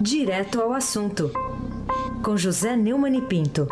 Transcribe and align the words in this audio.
Direto 0.00 0.60
ao 0.60 0.72
assunto, 0.72 1.30
com 2.22 2.36
José 2.36 2.76
Neumann 2.76 3.16
e 3.16 3.22
Pinto. 3.22 3.66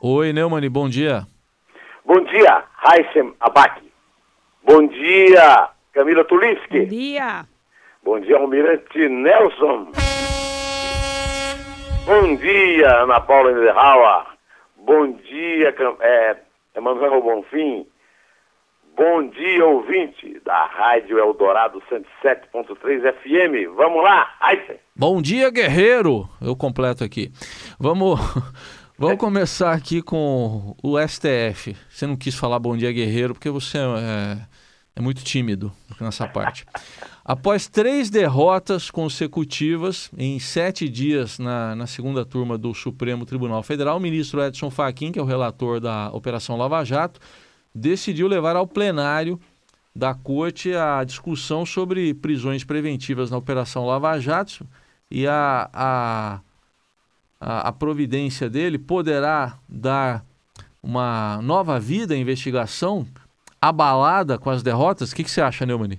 Oi, 0.00 0.32
Neumann, 0.32 0.68
bom 0.70 0.88
dia. 0.88 1.26
Bom 2.04 2.22
dia, 2.24 2.64
Raíssem 2.74 3.34
Abac. 3.40 3.80
Bom 4.62 4.86
dia, 4.86 5.70
Camila 5.92 6.24
Tulinski. 6.24 6.80
Bom 6.80 6.88
dia. 6.88 7.46
Bom 8.02 8.20
dia, 8.20 8.36
Almirante 8.36 9.08
Nelson. 9.08 9.92
Bom 12.06 12.36
dia, 12.36 13.02
Ana 13.02 13.20
Paula 13.20 13.52
Niederhauer. 13.52 14.26
Bom 14.76 15.12
dia, 15.12 15.74
é, 16.00 16.36
Emanuel 16.74 17.22
Bonfim. 17.22 17.86
Bom 18.96 19.28
dia, 19.28 19.66
ouvinte 19.66 20.40
da 20.44 20.66
Rádio 20.66 21.18
Eldorado 21.18 21.82
107.3 21.90 23.12
FM. 23.14 23.74
Vamos 23.74 24.04
lá, 24.04 24.32
Aysen. 24.40 24.76
Bom 24.94 25.20
dia, 25.20 25.50
guerreiro. 25.50 26.28
Eu 26.40 26.54
completo 26.54 27.02
aqui. 27.02 27.32
Vamos, 27.76 28.20
vamos 28.96 29.18
começar 29.18 29.72
aqui 29.72 30.00
com 30.00 30.76
o 30.80 30.96
STF. 31.00 31.76
Você 31.88 32.06
não 32.06 32.16
quis 32.16 32.36
falar 32.36 32.60
bom 32.60 32.76
dia, 32.76 32.92
guerreiro, 32.92 33.34
porque 33.34 33.50
você 33.50 33.78
é, 33.78 34.38
é 34.94 35.00
muito 35.00 35.24
tímido 35.24 35.72
nessa 36.00 36.28
parte. 36.28 36.64
Após 37.24 37.66
três 37.66 38.10
derrotas 38.10 38.92
consecutivas 38.92 40.08
em 40.16 40.38
sete 40.38 40.88
dias 40.88 41.38
na, 41.40 41.74
na, 41.74 41.86
segunda 41.88 42.24
turma 42.24 42.56
do 42.56 42.72
Supremo 42.72 43.26
Tribunal 43.26 43.62
Federal, 43.64 43.96
o 43.96 44.00
ministro 44.00 44.40
Edson 44.40 44.70
Fachin, 44.70 45.10
que 45.10 45.18
é 45.18 45.22
o 45.22 45.24
relator 45.24 45.80
da 45.80 46.10
Operação 46.12 46.56
Lava 46.56 46.84
Jato, 46.84 47.18
decidiu 47.74 48.28
levar 48.28 48.56
ao 48.56 48.66
plenário 48.66 49.38
da 49.94 50.14
corte 50.14 50.74
a 50.74 51.04
discussão 51.04 51.64
sobre 51.64 52.14
prisões 52.14 52.64
preventivas 52.64 53.30
na 53.30 53.38
Operação 53.38 53.86
Lava 53.86 54.18
Jato 54.18 54.64
e 55.10 55.26
a, 55.26 55.70
a, 55.72 56.40
a, 57.40 57.72
providência 57.72 58.50
dele 58.50 58.78
poderá 58.78 59.54
dar 59.68 60.22
uma 60.82 61.40
nova 61.42 61.78
vida 61.78 62.14
à 62.14 62.16
investigação 62.16 63.06
abalada 63.60 64.38
com 64.38 64.50
as 64.50 64.62
derrotas. 64.62 65.12
O 65.12 65.16
que, 65.16 65.24
que 65.24 65.30
você 65.30 65.40
acha, 65.40 65.64
Neumann? 65.64 65.98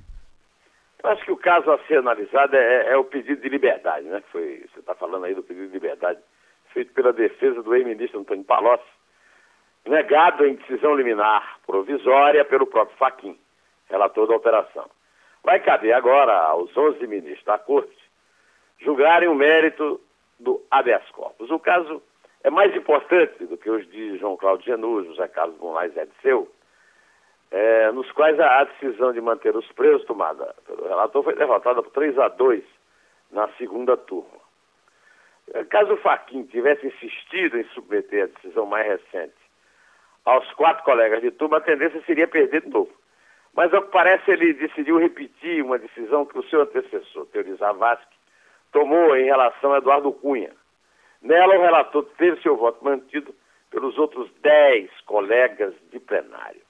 Eu 1.03 1.09
acho 1.09 1.23
que 1.23 1.31
o 1.31 1.38
caso 1.38 1.72
a 1.72 1.80
ser 1.88 2.00
analisado 2.00 2.56
é, 2.56 2.92
é 2.92 2.98
o 2.98 3.06
pedido 3.06 3.42
de 3.42 3.50
liberdade, 3.50 4.06
né? 4.08 4.22
Foi, 4.31 4.66
você 4.73 4.80
está 4.80 4.94
falando 4.96 5.26
aí 5.26 5.36
do 5.36 5.44
pedido 5.44 5.68
de 5.68 5.73
liberdade 5.73 6.20
feito 6.73 6.92
pela 6.94 7.14
defesa 7.14 7.64
do 7.64 7.73
ex-ministro 7.73 8.20
Antônio 8.20 8.44
Palocci, 8.44 8.84
negado 9.86 10.45
em 10.45 10.55
decisão 10.55 10.95
liminar 10.95 11.59
provisória 11.66 12.44
pelo 12.44 12.66
próprio 12.66 12.97
Faquim, 12.97 13.38
relator 13.89 14.28
da 14.28 14.36
operação. 14.36 14.89
Vai 15.44 15.59
caber 15.59 15.94
agora 15.94 16.33
aos 16.33 16.75
11 16.75 17.05
ministros 17.08 17.45
da 17.45 17.58
Corte 17.58 17.95
julgarem 18.80 19.30
o 19.30 19.36
mérito 19.36 20.02
do 20.39 20.61
habeas 20.69 21.08
corpus. 21.11 21.50
O 21.50 21.59
caso 21.59 22.02
é 22.44 22.50
mais 22.50 22.75
importante 22.75 23.45
do 23.45 23.58
que 23.58 23.69
os 23.69 23.88
de 23.89 24.17
João 24.17 24.36
Cláudio 24.38 24.66
Genus, 24.66 25.06
José 25.08 25.28
Carlos 25.28 25.58
Bonlais 25.58 25.95
e 25.95 26.00
Edseu, 26.00 26.50
é, 27.52 27.91
nos 27.91 28.11
quais 28.11 28.39
a, 28.39 28.63
decisão 28.63 29.13
de 29.13 29.22
manter 29.22 29.56
os 29.56 29.72
presos 29.72 30.03
tomada 30.06 30.53
pelo 30.66 30.88
relator 30.88 31.23
foi 31.23 31.36
derrotada 31.36 31.81
por 31.81 31.91
3 31.91 32.17
a 32.19 32.28
2 32.28 32.63
na 33.31 33.47
segunda 33.50 33.95
turma. 33.95 34.44
É, 35.53 35.63
caso 35.63 35.94
o 35.94 35.97
Faquin 35.97 36.44
tivesse 36.44 36.88
insistido 36.88 37.58
em 37.58 37.63
submeter 37.66 38.23
a 38.23 38.28
decisão 38.28 38.66
mais 38.66 38.86
recente 38.88 39.45
aos 40.26 40.52
quatro 40.54 40.84
colegas 40.84 41.22
de 41.22 41.31
turma, 41.31 41.58
a 41.58 41.62
tendência 41.62 42.02
seria 42.06 42.28
perder 42.28 42.62
de 42.62 42.70
novo. 42.70 42.92
Mas, 43.56 43.73
ao 43.73 43.84
que 43.84 43.92
parece, 43.92 44.31
ele 44.31 44.54
decidiu 44.54 44.98
repetir 44.98 45.64
uma 45.64 45.78
decisão 45.78 46.26
que 46.26 46.38
o 46.38 46.44
seu 46.50 46.62
antecessor, 46.62 47.26
Teori 47.28 47.56
tomou 48.72 49.16
em 49.16 49.26
relação 49.26 49.73
a 49.73 49.78
Eduardo 49.78 50.12
Cunha. 50.12 50.52
Nela, 51.22 51.58
o 51.58 51.62
relator 51.62 52.03
teve 52.18 52.41
seu 52.41 52.58
voto 52.58 52.84
mantido 52.84 53.34
pelos 53.72 53.97
outros 53.97 54.30
dez 54.41 54.90
colegas 55.06 55.74
de 55.91 56.00
plenário. 56.00 56.62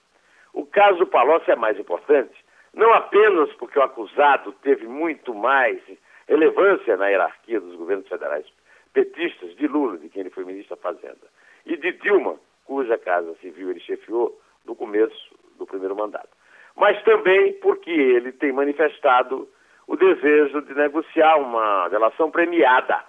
O 0.53 0.65
caso 0.65 1.05
Palocci 1.07 1.51
é 1.51 1.55
mais 1.55 1.79
importante, 1.79 2.33
não 2.73 2.93
apenas 2.93 3.51
porque 3.53 3.79
o 3.79 3.81
acusado 3.81 4.51
teve 4.61 4.87
muito 4.87 5.33
mais 5.33 5.81
relevância 6.27 6.95
na 6.97 7.07
hierarquia 7.07 7.59
dos 7.59 7.75
governos 7.75 8.07
federais 8.07 8.45
petistas 8.93 9.55
de 9.57 9.67
Lula, 9.67 9.97
de 9.97 10.07
quem 10.07 10.21
ele 10.21 10.29
foi 10.29 10.45
ministro 10.45 10.75
da 10.75 10.81
Fazenda, 10.81 11.27
e 11.65 11.75
de 11.75 11.91
Dilma, 11.93 12.37
cuja 12.65 12.97
Casa 12.97 13.33
Civil 13.35 13.69
ele 13.69 13.79
chefiou 13.79 14.39
no 14.65 14.75
começo 14.75 15.35
do 15.57 15.65
primeiro 15.65 15.95
mandato. 15.95 16.29
Mas 16.75 17.01
também 17.03 17.53
porque 17.53 17.91
ele 17.91 18.31
tem 18.33 18.51
manifestado 18.51 19.47
o 19.87 19.95
desejo 19.95 20.61
de 20.63 20.73
negociar 20.73 21.37
uma 21.37 21.87
delação 21.89 22.29
premiada. 22.29 23.03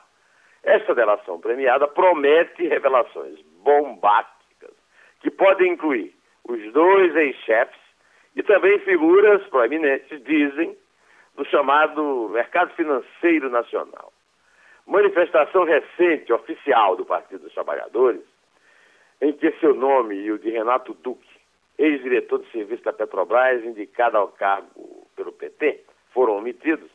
Essa 0.62 0.95
delação 0.95 1.41
premiada 1.41 1.89
promete 1.89 2.66
revelações 2.66 3.41
bombásticas, 3.62 4.75
que 5.21 5.31
podem 5.31 5.72
incluir 5.72 6.15
os 6.45 6.72
dois 6.72 7.15
ex-chefes 7.16 7.81
e 8.34 8.43
também 8.43 8.78
figuras 8.81 9.43
proeminentes, 9.49 10.22
dizem, 10.22 10.77
do 11.34 11.45
chamado 11.47 12.28
mercado 12.28 12.72
financeiro 12.75 13.49
nacional. 13.50 14.12
Manifestação 14.87 15.65
recente, 15.65 16.33
oficial 16.33 16.97
do 16.97 17.05
Partido 17.05 17.43
dos 17.43 17.55
Trabalhadores, 17.55 18.22
em 19.21 19.32
que 19.32 19.50
seu 19.60 19.75
nome 19.75 20.15
e 20.15 20.31
o 20.31 20.38
de 20.38 20.50
Renato 20.50 20.94
Duque, 20.94 21.28
ex-diretor 21.78 22.41
de 22.41 22.50
serviço 22.50 22.84
da 22.84 22.93
Petrobras, 22.93 23.65
indicado 23.65 24.16
ao 24.16 24.28
cargo 24.28 25.06
pelo 25.15 25.32
PT, 25.32 25.84
foram 26.12 26.38
omitidos, 26.38 26.91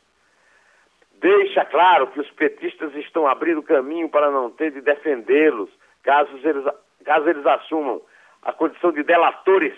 deixa 1.13 1.65
claro 1.65 2.07
que 2.07 2.19
os 2.19 2.29
petistas 2.31 2.93
estão 2.95 3.27
abrindo 3.27 3.61
caminho 3.61 4.09
para 4.09 4.31
não 4.31 4.49
ter 4.49 4.71
de 4.71 4.81
defendê-los 4.81 5.69
caso 6.03 6.35
eles, 6.43 6.65
caso 7.05 7.29
eles 7.29 7.45
assumam 7.45 8.01
a 8.41 8.51
condição 8.51 8.91
de 8.91 9.03
delatores 9.03 9.77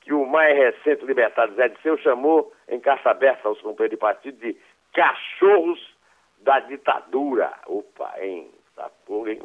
que 0.00 0.12
o 0.12 0.26
mais 0.26 0.56
recente 0.56 1.04
libertário 1.04 1.54
Zé 1.54 1.68
Disseu 1.68 1.96
chamou 1.98 2.52
em 2.68 2.80
carta 2.80 3.10
aberta 3.10 3.48
aos 3.48 3.60
companheiros 3.60 3.96
de 3.96 4.00
partido 4.00 4.38
de 4.38 4.56
cachorros 4.92 5.78
da 6.38 6.58
ditadura. 6.60 7.52
Opa, 7.66 8.14
hein? 8.20 8.50
Tá 8.74 8.90
porra, 9.06 9.32
hein? 9.32 9.40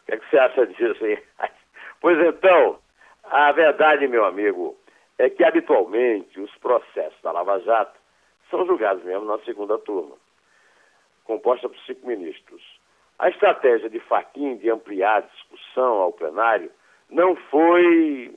que, 0.11 0.15
é 0.15 0.17
que 0.17 0.29
você 0.29 0.37
acha 0.37 0.67
disso 0.67 1.05
aí? 1.05 1.23
Pois 2.01 2.17
então, 2.17 2.79
a 3.25 3.51
verdade, 3.51 4.07
meu 4.07 4.25
amigo, 4.25 4.75
é 5.19 5.29
que 5.29 5.43
habitualmente 5.43 6.39
os 6.39 6.49
processos 6.55 7.21
da 7.21 7.31
Lava 7.31 7.59
Jato 7.59 7.95
são 8.49 8.65
julgados 8.65 9.03
mesmo 9.03 9.25
na 9.25 9.37
segunda 9.43 9.77
turma, 9.77 10.15
composta 11.23 11.69
por 11.69 11.77
cinco 11.81 12.07
ministros. 12.07 12.63
A 13.19 13.29
estratégia 13.29 13.87
de 13.87 13.99
Faquim 13.99 14.57
de 14.57 14.71
ampliar 14.71 15.17
a 15.17 15.21
discussão 15.21 16.01
ao 16.01 16.11
plenário 16.11 16.71
não 17.07 17.35
foi 17.35 18.35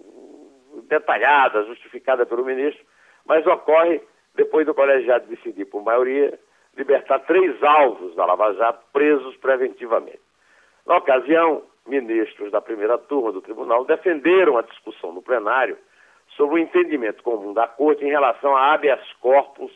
detalhada, 0.88 1.64
justificada 1.64 2.26
pelo 2.26 2.44
ministro, 2.44 2.84
mas 3.24 3.46
ocorre 3.46 4.02
depois 4.34 4.66
do 4.66 4.74
colegiado 4.74 5.26
decidir 5.26 5.64
por 5.64 5.82
maioria 5.82 6.38
libertar 6.76 7.20
três 7.20 7.62
alvos 7.62 8.14
da 8.14 8.26
Lava 8.26 8.52
Jato 8.52 8.84
presos 8.92 9.34
preventivamente. 9.38 10.23
Na 10.86 10.96
ocasião, 10.96 11.62
ministros 11.86 12.50
da 12.50 12.60
primeira 12.60 12.98
turma 12.98 13.32
do 13.32 13.40
tribunal 13.40 13.84
defenderam 13.84 14.58
a 14.58 14.62
discussão 14.62 15.12
no 15.12 15.22
plenário 15.22 15.76
sobre 16.36 16.56
o 16.56 16.58
entendimento 16.58 17.22
comum 17.22 17.52
da 17.52 17.66
corte 17.66 18.04
em 18.04 18.10
relação 18.10 18.56
a 18.56 18.72
habeas 18.72 19.00
corpus 19.20 19.72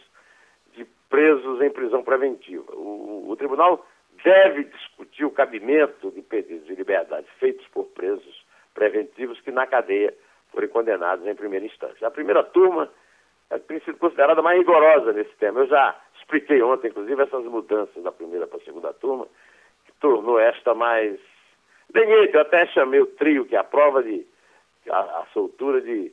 de 0.74 0.84
presos 1.08 1.60
em 1.60 1.70
prisão 1.70 2.02
preventiva. 2.02 2.72
O, 2.74 3.30
o 3.30 3.36
tribunal 3.36 3.84
deve 4.24 4.64
discutir 4.64 5.24
o 5.24 5.30
cabimento 5.30 6.10
de 6.10 6.22
pedidos 6.22 6.66
de 6.66 6.74
liberdade 6.74 7.26
feitos 7.38 7.66
por 7.68 7.84
presos 7.86 8.46
preventivos 8.74 9.40
que 9.40 9.50
na 9.50 9.66
cadeia 9.66 10.14
forem 10.52 10.68
condenados 10.68 11.26
em 11.26 11.34
primeira 11.34 11.66
instância. 11.66 12.06
A 12.06 12.10
primeira 12.10 12.42
turma 12.42 12.90
é, 13.50 13.58
tem 13.58 13.80
sido 13.80 13.98
considerada 13.98 14.42
mais 14.42 14.58
rigorosa 14.58 15.12
nesse 15.12 15.34
tema. 15.36 15.60
Eu 15.60 15.66
já 15.66 15.96
expliquei 16.18 16.62
ontem, 16.62 16.88
inclusive, 16.88 17.22
essas 17.22 17.44
mudanças 17.44 18.02
da 18.02 18.12
primeira 18.12 18.46
para 18.46 18.58
a 18.58 18.64
segunda 18.64 18.92
turma, 18.94 19.26
tornou 20.00 20.38
esta 20.38 20.74
mais 20.74 21.18
leniente. 21.94 22.34
Eu 22.34 22.40
até 22.40 22.66
chamei 22.68 23.00
o 23.00 23.06
trio, 23.06 23.44
que 23.44 23.56
é 23.56 23.58
a 23.58 23.64
prova 23.64 24.02
de 24.02 24.26
a, 24.90 24.98
a 24.98 25.26
soltura 25.32 25.80
de 25.80 26.12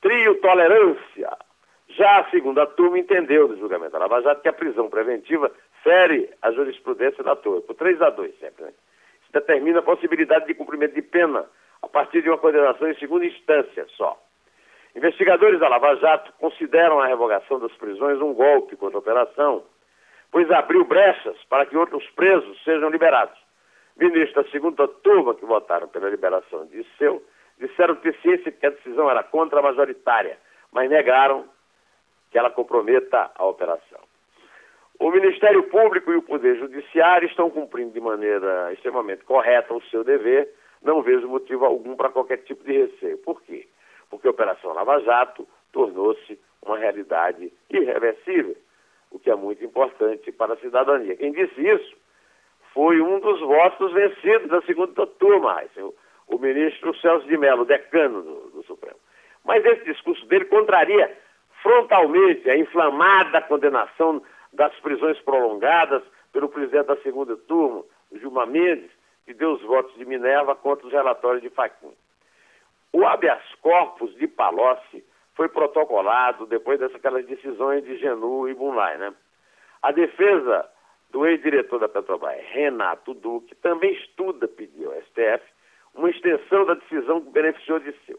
trio 0.00 0.40
tolerância. 0.40 1.36
Já 1.88 2.20
a 2.20 2.30
segunda 2.30 2.66
turma 2.66 2.98
entendeu 2.98 3.48
do 3.48 3.58
julgamento 3.58 3.92
da 3.92 3.98
Lava 3.98 4.20
Jato 4.20 4.42
que 4.42 4.48
a 4.48 4.52
prisão 4.52 4.88
preventiva 4.88 5.50
fere 5.82 6.30
a 6.42 6.52
jurisprudência 6.52 7.24
da 7.24 7.34
turma, 7.34 7.62
por 7.62 7.74
3 7.74 8.02
a 8.02 8.10
2 8.10 8.38
sempre. 8.38 8.64
Né? 8.64 8.72
Isso 9.22 9.32
determina 9.32 9.78
a 9.78 9.82
possibilidade 9.82 10.46
de 10.46 10.54
cumprimento 10.54 10.94
de 10.94 11.02
pena 11.02 11.46
a 11.82 11.88
partir 11.88 12.22
de 12.22 12.28
uma 12.28 12.38
condenação 12.38 12.88
em 12.88 12.94
segunda 12.98 13.24
instância 13.24 13.86
só. 13.96 14.20
Investigadores 14.94 15.60
da 15.60 15.68
Lava 15.68 15.94
Jato 15.96 16.32
consideram 16.38 17.00
a 17.00 17.06
revogação 17.06 17.58
das 17.58 17.72
prisões 17.72 18.20
um 18.20 18.34
golpe 18.34 18.76
contra 18.76 18.98
a 18.98 19.00
operação, 19.00 19.62
pois 20.30 20.50
abriu 20.50 20.84
brechas 20.84 21.36
para 21.48 21.66
que 21.66 21.76
outros 21.76 22.04
presos 22.10 22.62
sejam 22.64 22.90
liberados. 22.90 23.38
Ministros 23.96 24.44
da 24.44 24.50
segunda 24.50 24.86
turma 24.86 25.34
que 25.34 25.44
votaram 25.44 25.88
pela 25.88 26.08
liberação 26.08 26.66
de 26.66 26.84
seu 26.96 27.22
disseram 27.58 27.96
ter 27.96 28.14
ciência 28.20 28.52
que 28.52 28.66
a 28.66 28.70
decisão 28.70 29.10
era 29.10 29.22
contra-majoritária, 29.22 30.38
mas 30.72 30.88
negaram 30.88 31.44
que 32.30 32.38
ela 32.38 32.50
comprometa 32.50 33.30
a 33.34 33.44
operação. 33.44 34.00
O 35.00 35.10
Ministério 35.10 35.62
Público 35.64 36.12
e 36.12 36.16
o 36.16 36.22
Poder 36.22 36.56
Judiciário 36.56 37.28
estão 37.28 37.50
cumprindo 37.50 37.92
de 37.92 38.00
maneira 38.00 38.72
extremamente 38.72 39.24
correta 39.24 39.72
o 39.72 39.82
seu 39.82 40.02
dever. 40.02 40.52
Não 40.82 41.02
vejo 41.02 41.28
motivo 41.28 41.64
algum 41.64 41.96
para 41.96 42.08
qualquer 42.08 42.38
tipo 42.38 42.64
de 42.64 42.72
receio. 42.72 43.18
Por 43.18 43.40
quê? 43.42 43.68
Porque 44.10 44.26
a 44.26 44.30
Operação 44.30 44.72
Lava 44.72 44.98
Jato 45.00 45.46
tornou-se 45.72 46.38
uma 46.62 46.78
realidade 46.78 47.52
irreversível, 47.70 48.56
o 49.10 49.18
que 49.18 49.30
é 49.30 49.34
muito 49.34 49.64
importante 49.64 50.30
para 50.32 50.54
a 50.54 50.58
cidadania. 50.58 51.16
Quem 51.16 51.32
disse 51.32 51.60
isso 51.60 51.96
foi 52.72 53.00
um 53.00 53.18
dos 53.20 53.40
votos 53.40 53.92
vencidos 53.92 54.48
da 54.48 54.60
segunda 54.62 55.06
turma, 55.06 55.62
o 56.26 56.38
ministro 56.38 56.94
Celso 57.00 57.26
de 57.26 57.36
Mello, 57.36 57.64
decano 57.64 58.22
do, 58.22 58.50
do 58.50 58.62
Supremo. 58.64 58.98
Mas 59.44 59.64
esse 59.64 59.84
discurso 59.84 60.24
dele 60.26 60.44
contraria 60.44 61.16
frontalmente 61.62 62.48
a 62.50 62.56
inflamada 62.56 63.42
condenação 63.42 64.22
das 64.52 64.74
prisões 64.80 65.18
prolongadas 65.20 66.02
pelo 66.32 66.48
presidente 66.48 66.86
da 66.86 66.96
segunda 66.98 67.36
turma, 67.36 67.84
Gilmar 68.12 68.46
Mendes, 68.46 68.90
que 69.24 69.34
deu 69.34 69.52
os 69.52 69.62
votos 69.62 69.94
de 69.96 70.04
Minerva 70.04 70.54
contra 70.54 70.86
os 70.86 70.92
relatórios 70.92 71.42
de 71.42 71.50
Fachin. 71.50 71.92
O 72.92 73.06
habeas 73.06 73.42
corpus 73.60 74.14
de 74.16 74.26
Palocci 74.26 75.04
foi 75.38 75.48
protocolado 75.48 76.46
depois 76.46 76.80
dessas 76.80 77.00
decisões 77.24 77.84
de 77.84 77.96
Genu 77.98 78.48
e 78.48 78.54
Bunlai, 78.54 78.98
né? 78.98 79.14
A 79.80 79.92
defesa 79.92 80.68
do 81.10 81.24
ex-diretor 81.24 81.78
da 81.78 81.88
Petrobras, 81.88 82.44
Renato 82.50 83.14
Duque, 83.14 83.54
também 83.54 83.92
estuda 83.92 84.48
pedir 84.48 84.84
ao 84.86 85.00
STF 85.02 85.44
uma 85.94 86.10
extensão 86.10 86.66
da 86.66 86.74
decisão 86.74 87.20
que 87.20 87.30
beneficiou 87.30 87.78
de 87.78 87.92
seu. 88.04 88.18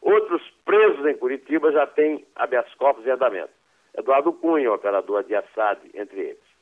Outros 0.00 0.48
presos 0.64 1.04
em 1.06 1.16
Curitiba 1.16 1.72
já 1.72 1.88
têm 1.88 2.24
habeas 2.36 2.72
corpus 2.76 3.04
em 3.04 3.10
andamento. 3.10 3.52
Eduardo 3.98 4.32
Cunha, 4.34 4.72
operador 4.72 5.24
de 5.24 5.34
Assad, 5.34 5.80
entre 5.92 6.20
eles. 6.20 6.54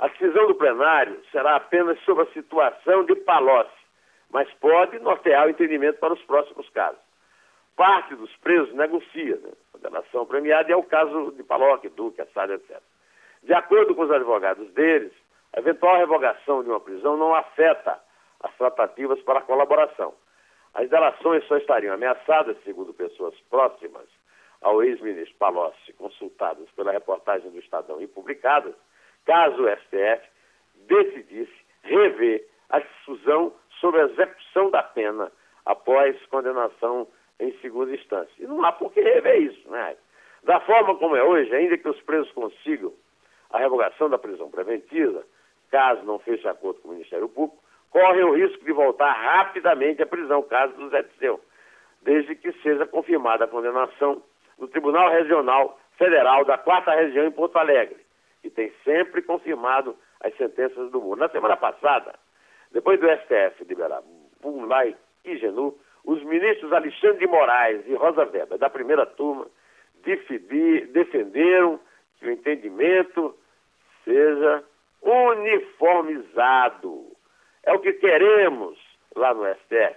A 0.00 0.08
decisão 0.08 0.48
do 0.48 0.56
plenário 0.56 1.22
será 1.30 1.54
apenas 1.54 2.00
sobre 2.00 2.24
a 2.24 2.32
situação 2.32 3.04
de 3.04 3.14
Palocci, 3.14 3.70
mas 4.32 4.52
pode 4.54 4.98
nortear 4.98 5.46
o 5.46 5.50
entendimento 5.50 6.00
para 6.00 6.14
os 6.14 6.22
próximos 6.22 6.68
casos. 6.70 7.09
Parte 7.80 8.14
dos 8.14 8.36
presos 8.36 8.74
negocia 8.74 9.36
né, 9.36 9.52
a 9.52 9.78
condenação 9.78 10.26
premiada 10.26 10.68
e 10.68 10.72
é 10.74 10.76
o 10.76 10.82
caso 10.82 11.32
de 11.32 11.42
Palocci, 11.42 11.88
Duque, 11.88 12.20
Assad, 12.20 12.52
etc. 12.52 12.78
De 13.42 13.54
acordo 13.54 13.94
com 13.94 14.02
os 14.02 14.10
advogados 14.10 14.70
deles, 14.72 15.10
a 15.54 15.60
eventual 15.60 15.96
revogação 15.96 16.62
de 16.62 16.68
uma 16.68 16.78
prisão 16.78 17.16
não 17.16 17.34
afeta 17.34 17.98
as 18.42 18.54
tratativas 18.58 19.18
para 19.22 19.38
a 19.38 19.42
colaboração. 19.42 20.12
As 20.74 20.90
delações 20.90 21.42
só 21.46 21.56
estariam 21.56 21.94
ameaçadas, 21.94 22.62
segundo 22.64 22.92
pessoas 22.92 23.34
próximas 23.48 24.06
ao 24.60 24.82
ex-ministro 24.82 25.38
Palocci, 25.38 25.94
consultadas 25.94 26.70
pela 26.72 26.92
reportagem 26.92 27.50
do 27.50 27.60
Estadão 27.60 27.98
e 27.98 28.06
publicadas, 28.06 28.74
caso 29.24 29.62
o 29.62 29.70
STF 29.70 30.28
decidisse 30.86 31.64
rever 31.84 32.46
a 32.68 32.80
decisão 32.80 33.54
sobre 33.80 34.02
a 34.02 34.04
execução 34.04 34.70
da 34.70 34.82
pena 34.82 35.32
após 35.64 36.14
condenação 36.26 37.08
em 37.40 37.52
segunda 37.60 37.94
instância. 37.94 38.32
E 38.38 38.46
não 38.46 38.64
há 38.64 38.72
por 38.72 38.92
que 38.92 39.00
rever 39.00 39.42
isso, 39.42 39.70
né? 39.70 39.96
Da 40.44 40.60
forma 40.60 40.96
como 40.96 41.16
é 41.16 41.22
hoje, 41.22 41.54
ainda 41.54 41.76
que 41.76 41.88
os 41.88 42.00
presos 42.02 42.30
consigam 42.32 42.92
a 43.50 43.58
revogação 43.58 44.08
da 44.08 44.18
prisão 44.18 44.50
preventiva, 44.50 45.24
caso 45.70 46.04
não 46.04 46.18
feche 46.18 46.46
acordo 46.46 46.80
com 46.80 46.88
o 46.88 46.92
Ministério 46.92 47.28
Público, 47.28 47.62
correm 47.90 48.24
o 48.24 48.34
risco 48.34 48.64
de 48.64 48.72
voltar 48.72 49.12
rapidamente 49.12 50.02
à 50.02 50.06
prisão, 50.06 50.42
caso 50.42 50.74
do 50.74 50.88
Zé 50.90 51.02
Tisseu, 51.02 51.40
desde 52.02 52.34
que 52.36 52.52
seja 52.62 52.86
confirmada 52.86 53.44
a 53.44 53.48
condenação 53.48 54.22
no 54.58 54.68
Tribunal 54.68 55.10
Regional 55.10 55.78
Federal 55.96 56.44
da 56.44 56.56
Quarta 56.56 56.92
Região 56.92 57.26
em 57.26 57.30
Porto 57.30 57.56
Alegre, 57.56 57.98
que 58.42 58.50
tem 58.50 58.72
sempre 58.84 59.22
confirmado 59.22 59.96
as 60.20 60.34
sentenças 60.36 60.90
do 60.90 61.00
Muro. 61.00 61.20
Na 61.20 61.28
semana 61.28 61.56
passada, 61.56 62.14
depois 62.72 63.00
do 63.00 63.06
STF 63.06 63.64
liberar 63.64 64.02
Bunlai 64.40 64.96
e 65.24 65.36
Genu, 65.36 65.76
os 66.04 66.22
ministros 66.24 66.72
Alexandre 66.72 67.18
de 67.18 67.26
Moraes 67.26 67.82
e 67.86 67.94
Rosa 67.94 68.24
Weber, 68.24 68.58
da 68.58 68.70
primeira 68.70 69.06
turma, 69.06 69.46
defenderam 70.04 71.78
que 72.18 72.26
o 72.26 72.30
entendimento 72.30 73.34
seja 74.04 74.64
uniformizado. 75.02 77.06
É 77.62 77.72
o 77.72 77.78
que 77.78 77.92
queremos 77.94 78.78
lá 79.14 79.34
no 79.34 79.44
STF. 79.44 79.96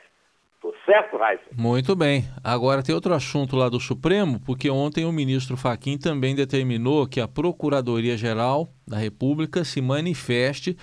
Tô 0.61 0.73
certo, 0.85 1.17
Raíssa? 1.17 1.43
Muito 1.57 1.93
bem. 1.93 2.23
Agora 2.41 2.81
tem 2.81 2.95
outro 2.95 3.13
assunto 3.13 3.55
lá 3.55 3.67
do 3.67 3.81
Supremo, 3.81 4.39
porque 4.45 4.69
ontem 4.69 5.03
o 5.03 5.11
ministro 5.11 5.57
Faquim 5.57 5.97
também 5.97 6.33
determinou 6.33 7.05
que 7.05 7.19
a 7.19 7.27
Procuradoria-Geral 7.27 8.69
da 8.87 8.97
República 8.97 9.65
se 9.65 9.81
manifeste 9.81 10.77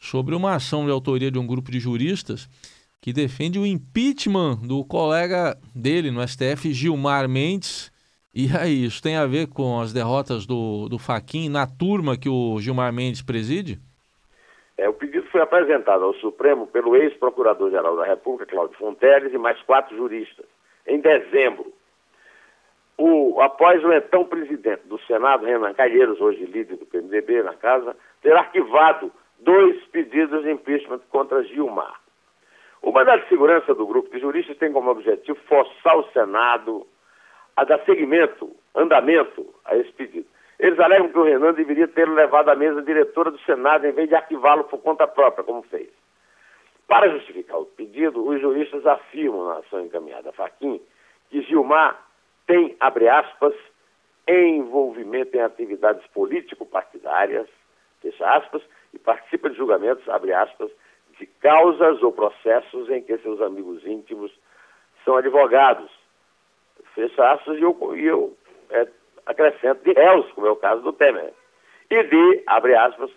sobre 0.00 0.34
uma 0.34 0.56
ação 0.56 0.84
de 0.84 0.90
autoria 0.90 1.30
de 1.30 1.38
um 1.38 1.46
grupo 1.46 1.70
de 1.70 1.78
juristas 1.78 2.48
que 3.00 3.12
defende 3.12 3.58
o 3.58 3.66
impeachment 3.66 4.56
do 4.66 4.84
colega 4.84 5.56
dele 5.74 6.10
no 6.10 6.26
STF, 6.26 6.72
Gilmar 6.72 7.28
Mendes. 7.28 7.90
E 8.34 8.46
aí, 8.56 8.84
isso 8.84 9.02
tem 9.02 9.16
a 9.16 9.26
ver 9.26 9.48
com 9.48 9.80
as 9.80 9.92
derrotas 9.92 10.46
do, 10.46 10.88
do 10.88 10.98
Faquin 10.98 11.48
na 11.48 11.66
turma 11.66 12.16
que 12.16 12.28
o 12.28 12.60
Gilmar 12.60 12.92
Mendes 12.92 13.22
preside? 13.22 13.78
É, 14.76 14.88
o 14.88 14.92
pedido 14.92 15.26
foi 15.26 15.40
apresentado 15.40 16.04
ao 16.04 16.14
Supremo 16.14 16.66
pelo 16.66 16.96
ex-procurador-geral 16.96 17.96
da 17.96 18.04
República, 18.04 18.46
Cláudio 18.46 18.78
Fonteles, 18.78 19.32
e 19.32 19.38
mais 19.38 19.60
quatro 19.62 19.96
juristas, 19.96 20.46
em 20.86 21.00
dezembro. 21.00 21.72
O, 22.96 23.40
após 23.40 23.82
o 23.84 23.92
então 23.92 24.24
presidente 24.24 24.82
do 24.86 24.98
Senado, 25.00 25.44
Renan 25.44 25.74
Calheiros, 25.74 26.20
hoje 26.20 26.44
líder 26.46 26.76
do 26.76 26.86
PMDB 26.86 27.42
na 27.42 27.54
casa, 27.54 27.96
ter 28.22 28.32
arquivado 28.34 29.10
dois 29.38 29.82
pedidos 29.86 30.44
de 30.44 30.50
impeachment 30.50 31.00
contra 31.10 31.42
Gilmar. 31.44 31.99
O 32.82 32.92
mandato 32.92 33.22
de 33.22 33.28
segurança 33.28 33.74
do 33.74 33.86
grupo 33.86 34.10
de 34.10 34.20
juristas 34.20 34.56
tem 34.56 34.72
como 34.72 34.90
objetivo 34.90 35.38
forçar 35.46 35.96
o 35.98 36.10
Senado 36.12 36.86
a 37.56 37.64
dar 37.64 37.84
seguimento, 37.84 38.50
andamento 38.74 39.46
a 39.64 39.76
esse 39.76 39.92
pedido. 39.92 40.26
Eles 40.58 40.78
alegam 40.78 41.08
que 41.08 41.18
o 41.18 41.24
Renan 41.24 41.52
deveria 41.52 41.88
ter 41.88 42.08
levado 42.08 42.48
à 42.48 42.54
mesa 42.54 42.82
diretora 42.82 43.30
do 43.30 43.38
Senado 43.40 43.86
em 43.86 43.92
vez 43.92 44.08
de 44.08 44.14
arquivá-lo 44.14 44.64
por 44.64 44.78
conta 44.78 45.06
própria, 45.06 45.44
como 45.44 45.62
fez. 45.62 45.88
Para 46.86 47.08
justificar 47.10 47.58
o 47.58 47.66
pedido, 47.66 48.26
os 48.26 48.40
juristas 48.40 48.84
afirmam 48.86 49.46
na 49.46 49.58
ação 49.58 49.80
encaminhada 49.80 50.30
a 50.30 50.32
Faquim 50.32 50.80
que 51.30 51.42
Gilmar 51.42 51.96
tem, 52.46 52.76
abre 52.80 53.08
aspas, 53.08 53.54
envolvimento 54.26 55.36
em 55.36 55.40
atividades 55.40 56.04
político-partidárias, 56.08 57.48
fecha 58.02 58.28
aspas, 58.28 58.62
e 58.92 58.98
participa 58.98 59.48
de 59.48 59.56
julgamentos, 59.56 60.08
abre 60.08 60.32
aspas, 60.32 60.70
de 61.20 61.26
causas 61.26 62.02
ou 62.02 62.10
processos 62.10 62.88
em 62.88 63.02
que 63.02 63.16
seus 63.18 63.40
amigos 63.42 63.86
íntimos 63.86 64.32
são 65.04 65.16
advogados. 65.16 65.90
Fecha 66.94 67.32
aspas 67.32 67.58
e 67.58 67.62
eu, 67.62 67.76
e 67.94 68.06
eu 68.06 68.36
é, 68.70 68.88
acrescento 69.26 69.84
de 69.84 69.92
réus, 69.92 70.30
como 70.32 70.46
é 70.46 70.50
o 70.50 70.56
caso 70.56 70.82
do 70.82 70.92
Temer. 70.94 71.32
E 71.90 72.02
de, 72.04 72.42
abre 72.46 72.74
aspas, 72.74 73.10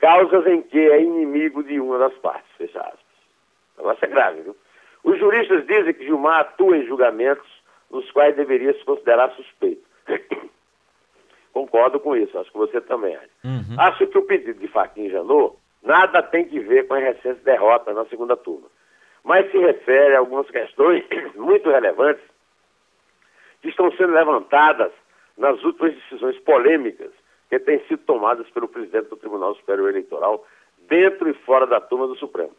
causas 0.00 0.44
em 0.46 0.62
que 0.62 0.78
é 0.78 1.00
inimigo 1.00 1.62
de 1.62 1.78
uma 1.80 1.98
das 1.98 2.14
partes, 2.14 2.50
fecha 2.58 2.80
aspas. 2.80 3.00
O 3.76 3.82
negócio 3.82 4.04
é 4.04 4.08
grave, 4.08 4.42
viu? 4.42 4.56
Os 5.04 5.18
juristas 5.18 5.64
dizem 5.66 5.94
que 5.94 6.04
Gilmar 6.04 6.40
atua 6.40 6.76
em 6.76 6.86
julgamentos 6.86 7.48
nos 7.90 8.10
quais 8.10 8.34
deveria 8.36 8.72
se 8.74 8.84
considerar 8.84 9.30
suspeito. 9.30 9.82
Concordo 11.52 12.00
com 12.00 12.16
isso, 12.16 12.36
acho 12.38 12.50
que 12.50 12.58
você 12.58 12.80
também. 12.80 13.16
Uhum. 13.44 13.76
Acho 13.78 14.06
que 14.06 14.18
o 14.18 14.22
pedido 14.22 14.58
de 14.60 14.68
Faquin 14.68 15.08
Janot 15.10 15.59
nada 15.90 16.22
tem 16.22 16.44
que 16.44 16.60
ver 16.60 16.86
com 16.86 16.94
a 16.94 16.98
recente 16.98 17.40
derrota 17.40 17.92
na 17.92 18.04
segunda 18.04 18.36
turma, 18.36 18.68
mas 19.24 19.50
se 19.50 19.58
refere 19.58 20.14
a 20.14 20.20
algumas 20.20 20.48
questões 20.48 21.04
muito 21.34 21.68
relevantes 21.68 22.22
que 23.60 23.70
estão 23.70 23.90
sendo 23.96 24.12
levantadas 24.12 24.92
nas 25.36 25.60
últimas 25.64 25.94
decisões 25.94 26.38
polêmicas 26.40 27.10
que 27.48 27.58
têm 27.58 27.80
sido 27.88 28.02
tomadas 28.04 28.48
pelo 28.50 28.68
presidente 28.68 29.08
do 29.08 29.16
Tribunal 29.16 29.56
Superior 29.56 29.88
Eleitoral 29.88 30.46
dentro 30.88 31.28
e 31.28 31.34
fora 31.34 31.66
da 31.66 31.80
turma 31.80 32.06
do 32.06 32.16
Supremo. 32.16 32.52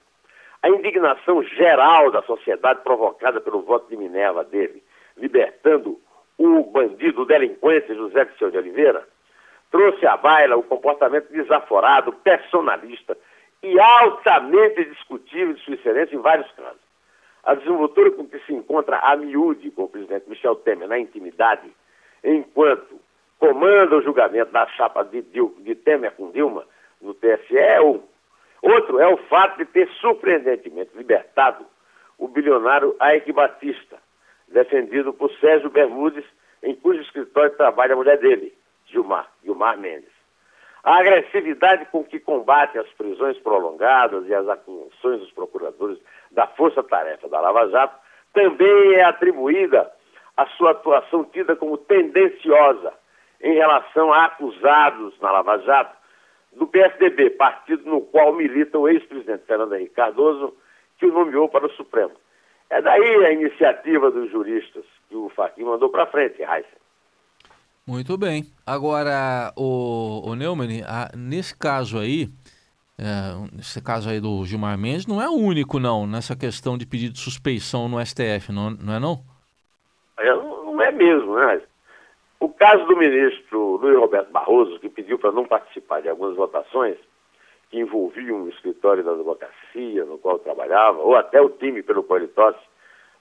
A 0.61 0.69
indignação 0.69 1.41
geral 1.43 2.11
da 2.11 2.21
sociedade 2.23 2.81
provocada 2.83 3.39
pelo 3.39 3.61
voto 3.61 3.87
de 3.89 3.95
Minerva 3.95 4.43
dele, 4.43 4.83
libertando 5.15 5.97
o 6.37 6.63
bandido, 6.63 7.21
o 7.21 7.25
delinquente 7.25 7.95
José 7.95 8.25
de 8.25 8.57
Oliveira, 8.57 9.07
trouxe 9.71 10.05
à 10.05 10.17
baila 10.17 10.57
o 10.57 10.63
comportamento 10.63 11.31
desaforado, 11.31 12.11
personalista 12.11 13.17
e 13.63 13.79
altamente 13.79 14.83
discutível 14.85 15.53
de 15.53 15.61
sua 15.61 15.75
excelência 15.75 16.15
em 16.15 16.19
vários 16.19 16.51
casos. 16.51 16.81
A 17.43 17.55
desenvoltura 17.55 18.11
com 18.11 18.27
que 18.27 18.39
se 18.39 18.53
encontra 18.53 18.99
a 18.99 19.15
miúde 19.15 19.71
com 19.71 19.83
o 19.83 19.89
presidente 19.89 20.29
Michel 20.29 20.55
Temer 20.57 20.87
na 20.87 20.99
intimidade, 20.99 21.71
enquanto 22.23 22.99
comanda 23.39 23.95
o 23.95 24.01
julgamento 24.01 24.51
da 24.51 24.67
chapa 24.67 25.03
de, 25.03 25.21
de 25.21 25.75
Temer 25.75 26.11
com 26.11 26.29
Dilma 26.31 26.65
no 27.01 27.13
TSE 27.15 27.57
é 27.57 27.81
um. 27.81 28.03
Outro 28.61 28.99
é 28.99 29.07
o 29.07 29.17
fato 29.17 29.57
de 29.57 29.65
ter 29.65 29.87
surpreendentemente 29.99 30.91
libertado 30.95 31.65
o 32.19 32.27
bilionário 32.27 32.95
Aik 32.99 33.31
Batista, 33.31 33.97
defendido 34.47 35.11
por 35.11 35.31
Sérgio 35.39 35.71
Bermudes 35.71 36.25
em 36.61 36.75
cujo 36.75 37.01
escritório 37.01 37.57
trabalha 37.57 37.93
a 37.93 37.97
mulher 37.97 38.19
dele, 38.19 38.53
Gilmar, 38.91 39.27
Gilmar 39.43 39.77
Mendes. 39.77 40.11
A 40.83 40.99
agressividade 40.99 41.85
com 41.91 42.03
que 42.03 42.19
combate 42.19 42.77
as 42.77 42.87
prisões 42.93 43.37
prolongadas 43.39 44.27
e 44.27 44.33
as 44.33 44.47
acusações 44.47 45.19
dos 45.19 45.31
procuradores 45.31 45.99
da 46.31 46.47
Força 46.47 46.81
Tarefa 46.83 47.29
da 47.29 47.39
Lava 47.39 47.69
Jato 47.69 47.95
também 48.33 48.95
é 48.95 49.03
atribuída 49.03 49.91
à 50.35 50.47
sua 50.47 50.71
atuação 50.71 51.23
tida 51.25 51.55
como 51.55 51.77
tendenciosa 51.77 52.93
em 53.41 53.53
relação 53.53 54.11
a 54.11 54.25
acusados 54.25 55.19
na 55.19 55.31
Lava 55.31 55.59
Jato 55.59 55.95
do 56.53 56.67
PSDB, 56.67 57.31
partido 57.31 57.89
no 57.89 58.01
qual 58.01 58.33
milita 58.33 58.77
o 58.77 58.89
ex-presidente 58.89 59.45
Fernando 59.45 59.75
Henrique 59.75 59.95
Cardoso, 59.95 60.55
que 60.97 61.05
o 61.05 61.13
nomeou 61.13 61.47
para 61.47 61.65
o 61.65 61.71
Supremo. 61.71 62.13
É 62.69 62.81
daí 62.81 63.25
a 63.25 63.31
iniciativa 63.31 64.09
dos 64.09 64.31
juristas 64.31 64.83
que 65.09 65.15
o 65.15 65.29
Fachin 65.29 65.63
mandou 65.63 65.89
para 65.89 66.07
frente, 66.07 66.41
Heisen. 66.41 66.80
Muito 67.91 68.17
bem. 68.17 68.45
Agora, 68.65 69.51
o, 69.57 70.21
o 70.25 70.33
Neumann, 70.33 70.81
a, 70.87 71.09
nesse 71.13 71.53
caso 71.53 71.99
aí, 71.99 72.29
é, 72.97 73.35
nesse 73.53 73.83
caso 73.83 74.09
aí 74.09 74.21
do 74.21 74.45
Gilmar 74.45 74.77
Mendes, 74.77 75.05
não 75.05 75.21
é 75.21 75.27
o 75.27 75.33
único, 75.33 75.77
não, 75.77 76.07
nessa 76.07 76.33
questão 76.33 76.77
de 76.77 76.85
pedido 76.85 77.11
de 77.11 77.19
suspeição 77.19 77.89
no 77.89 77.99
STF, 77.99 78.49
não, 78.49 78.69
não 78.69 78.93
é 78.93 78.99
não? 78.99 79.19
É, 80.17 80.33
não 80.33 80.81
é 80.81 80.89
mesmo, 80.89 81.35
né? 81.35 81.61
O 82.39 82.47
caso 82.47 82.85
do 82.85 82.95
ministro 82.95 83.75
Luiz 83.75 83.99
Roberto 83.99 84.31
Barroso, 84.31 84.79
que 84.79 84.87
pediu 84.87 85.19
para 85.19 85.33
não 85.33 85.43
participar 85.43 86.01
de 86.01 86.07
algumas 86.07 86.37
votações 86.37 86.95
que 87.69 87.77
envolviam 87.77 88.43
o 88.43 88.49
escritório 88.49 89.03
da 89.03 89.11
advocacia 89.11 90.05
no 90.05 90.17
qual 90.17 90.39
trabalhava, 90.39 90.99
ou 90.99 91.17
até 91.17 91.41
o 91.41 91.49
time 91.49 91.83
pelo 91.83 92.03
qual 92.03 92.19
ele 92.19 92.29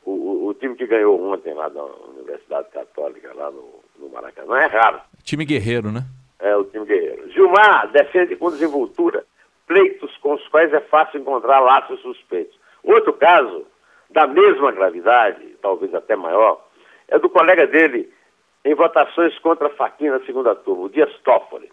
o, 0.05 0.11
o, 0.11 0.47
o 0.49 0.55
time 0.55 0.75
que 0.75 0.87
ganhou 0.87 1.21
ontem 1.33 1.55
lá 1.55 1.69
na 1.69 1.83
Universidade 1.83 2.69
Católica, 2.71 3.33
lá 3.35 3.51
no, 3.51 3.81
no 3.99 4.09
Maracanã, 4.09 4.59
é 4.59 4.67
raro. 4.67 5.01
Time 5.23 5.45
guerreiro, 5.45 5.91
né? 5.93 6.03
É, 6.39 6.57
o 6.57 6.65
time 6.65 6.87
guerreiro. 6.87 7.31
Gilmar 7.31 7.91
defende 7.93 8.37
com 8.37 8.51
desenvoltura 8.51 9.25
pleitos 9.67 10.17
com 10.17 10.35
os 10.35 10.49
quais 10.49 10.73
é 10.73 10.81
fácil 10.81 11.21
encontrar 11.21 11.61
laços 11.61 12.01
suspeitos. 12.01 12.59
Outro 12.83 13.13
caso, 13.13 13.67
da 14.11 14.27
mesma 14.27 14.73
gravidade, 14.73 15.57
talvez 15.63 15.95
até 15.95 16.17
maior, 16.17 16.67
é 17.07 17.19
do 17.19 17.31
colega 17.31 17.67
dele 17.67 18.13
em 18.65 18.75
votações 18.75 19.39
contra 19.39 19.69
a 19.69 19.71
Faquinha 19.71 20.19
na 20.19 20.27
segunda 20.27 20.55
turma, 20.55 20.85
o 20.85 20.89
Dias 20.89 21.13
Toffoli. 21.23 21.71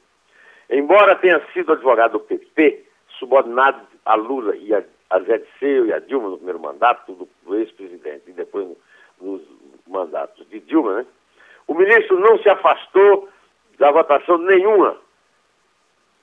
Embora 0.69 1.15
tenha 1.15 1.41
sido 1.53 1.74
advogado 1.74 2.13
do 2.13 2.19
PT, 2.19 2.86
subordinado 3.17 3.81
a 4.05 4.15
Lula 4.15 4.55
e 4.55 4.74
a, 4.74 4.84
a 5.10 5.20
Zé 5.20 5.38
Disseu 5.38 5.86
e 5.86 5.94
a 5.94 6.00
Dilma 6.00 6.30
no 6.30 6.38
primeiro 6.38 6.60
mandato 6.60 7.14
do, 7.14 7.30
do 7.44 7.56
ex-presidente 7.56 8.24
e 8.28 8.34
depois 8.34 8.68
nos 9.22 9.42
mandatos 9.88 10.48
de 10.50 10.60
Dilma, 10.60 10.98
né? 10.98 11.06
O 11.68 11.74
ministro 11.74 12.20
não 12.20 12.38
se 12.40 12.50
afastou 12.50 13.30
da 13.78 13.92
votação 13.92 14.38
nenhuma 14.38 14.98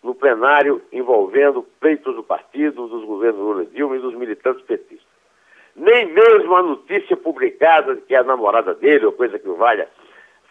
no 0.03 0.15
plenário 0.15 0.83
envolvendo 0.93 1.63
pleitos 1.81 2.15
do 2.15 2.23
partido, 2.23 2.87
dos 2.87 3.05
governos 3.05 3.41
Lula 3.41 3.63
e 3.63 3.67
Dilma 3.67 3.97
e 3.97 4.01
dos 4.01 4.15
militantes 4.15 4.63
petistas. 4.65 5.15
Nem 5.75 6.07
mesmo 6.07 6.55
a 6.55 6.63
notícia 6.63 7.17
publicada 7.17 7.95
de 7.97 8.03
que 8.03 8.15
a 8.15 8.23
namorada 8.23 8.75
dele, 8.75 9.07
ou 9.07 9.13
coisa 9.13 9.39
que 9.39 9.49
o 9.49 9.57
valha, 9.57 9.89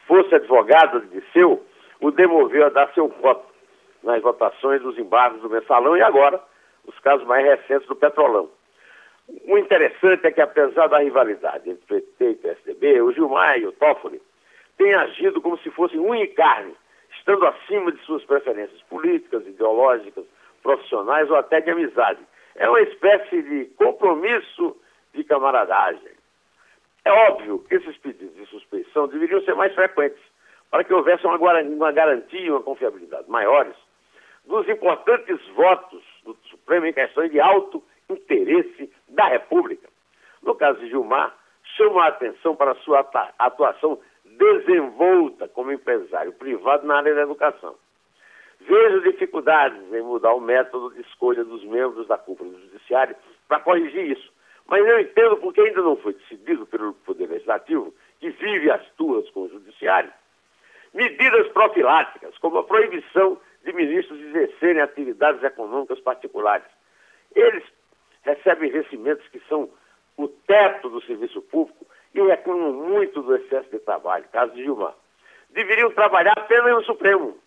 fosse 0.07 0.35
advogada 0.35 0.99
de 0.99 1.21
seu, 1.31 1.63
o 2.01 2.11
demoveu 2.11 2.65
a 2.65 2.69
dar 2.69 2.91
seu 2.93 3.07
voto 3.07 3.45
nas 4.03 4.21
votações 4.21 4.81
dos 4.81 4.97
embargos 4.97 5.41
do 5.41 5.49
mensalão 5.49 5.95
e 5.95 6.01
agora 6.01 6.41
os 6.85 6.97
casos 6.99 7.25
mais 7.25 7.45
recentes 7.45 7.87
do 7.87 7.95
petrolão. 7.95 8.49
O 9.47 9.57
interessante 9.57 10.27
é 10.27 10.31
que, 10.31 10.41
apesar 10.41 10.87
da 10.87 10.99
rivalidade 10.99 11.69
entre 11.69 12.01
PT 12.01 12.29
e 12.29 12.35
PSDB, 12.35 13.01
o 13.01 13.11
Gilmar 13.13 13.57
e 13.57 13.67
o 13.67 13.71
Toffoli 13.71 14.21
têm 14.77 14.93
agido 14.93 15.41
como 15.41 15.57
se 15.59 15.69
fossem 15.71 15.99
unha 15.99 16.23
e 16.23 16.27
carne, 16.27 16.75
estando 17.17 17.45
acima 17.45 17.91
de 17.91 17.99
suas 18.03 18.23
preferências 18.25 18.81
políticas, 18.83 19.47
ideológicas, 19.47 20.25
profissionais 20.61 21.29
ou 21.29 21.37
até 21.37 21.61
de 21.61 21.71
amizade. 21.71 22.19
É 22.55 22.67
uma 22.67 22.81
espécie 22.81 23.41
de 23.43 23.65
compromisso 23.77 24.75
de 25.13 25.23
camaradagem. 25.23 26.11
É 27.05 27.11
óbvio 27.11 27.59
que 27.67 27.75
esses 27.75 27.97
pedidos 27.97 28.35
de 28.35 28.45
suspeição 28.47 29.07
deveriam 29.07 29.41
ser 29.41 29.55
mais 29.55 29.73
frequentes, 29.73 30.21
para 30.69 30.83
que 30.83 30.93
houvesse 30.93 31.25
uma, 31.25 31.37
uma 31.37 31.91
garantia 31.91 32.41
e 32.41 32.49
uma 32.49 32.61
confiabilidade 32.61 33.29
maiores 33.29 33.75
dos 34.45 34.67
importantes 34.67 35.39
votos 35.49 36.03
do 36.23 36.37
Supremo 36.49 36.85
em 36.85 36.93
questões 36.93 37.31
de 37.31 37.39
alto 37.39 37.83
interesse 38.09 38.91
da 39.09 39.27
República. 39.27 39.87
No 40.41 40.55
caso 40.55 40.79
de 40.79 40.89
Gilmar, 40.89 41.35
chama 41.77 42.03
a 42.03 42.07
atenção 42.09 42.55
para 42.55 42.75
sua 42.75 43.07
atuação 43.39 43.99
desenvolta 44.37 45.47
como 45.47 45.71
empresário 45.71 46.33
privado 46.33 46.85
na 46.85 46.97
área 46.97 47.15
da 47.15 47.21
educação. 47.21 47.75
Vejo 48.61 49.01
dificuldades 49.01 49.81
em 49.93 50.01
mudar 50.01 50.33
o 50.33 50.39
método 50.39 50.93
de 50.93 51.01
escolha 51.01 51.43
dos 51.43 51.63
membros 51.65 52.07
da 52.07 52.17
cúpula 52.17 52.49
do 52.51 52.61
Judiciário 52.61 53.15
para 53.47 53.59
corrigir 53.59 54.11
isso. 54.11 54.31
Mas 54.67 54.85
eu 54.85 54.99
entendo 54.99 55.37
porque 55.37 55.59
ainda 55.59 55.81
não 55.81 55.97
foi 55.97 56.13
decidido 56.13 56.65
pelo 56.65 56.93
Poder 56.93 57.27
Legislativo, 57.27 57.93
que 58.19 58.29
vive 58.29 58.71
as 58.71 58.85
tuas 58.91 59.29
com 59.31 59.41
o 59.41 59.49
Judiciário, 59.49 60.11
medidas 60.93 61.47
profiláticas, 61.49 62.37
como 62.37 62.59
a 62.59 62.63
proibição 62.63 63.37
de 63.63 63.73
ministros 63.73 64.19
exercerem 64.19 64.81
atividades 64.81 65.43
econômicas 65.43 65.99
particulares. 66.01 66.65
Eles 67.35 67.63
recebem 68.23 68.69
investimentos 68.69 69.27
que 69.29 69.39
são 69.47 69.69
o 70.17 70.27
teto 70.27 70.89
do 70.89 71.01
serviço 71.01 71.41
público 71.43 71.85
e 72.13 72.21
reclamam 72.21 72.73
muito 72.73 73.21
do 73.21 73.35
excesso 73.35 73.69
de 73.69 73.79
trabalho, 73.79 74.25
caso 74.31 74.53
de 74.53 74.63
Gilmar. 74.63 74.93
Deveriam 75.49 75.91
trabalhar 75.91 76.33
apenas 76.37 76.73
no 76.73 76.83
Supremo, 76.83 77.37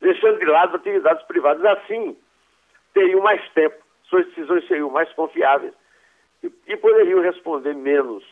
deixando 0.00 0.38
de 0.38 0.44
lado 0.44 0.76
atividades 0.76 1.24
privadas. 1.26 1.64
Assim, 1.64 2.16
teriam 2.94 3.20
mais 3.20 3.46
tempo, 3.50 3.76
suas 4.04 4.26
decisões 4.26 4.66
seriam 4.66 4.90
mais 4.90 5.12
confiáveis 5.12 5.72
e, 6.42 6.52
e 6.66 6.76
poderiam 6.76 7.20
responder 7.20 7.74
menos 7.74 8.24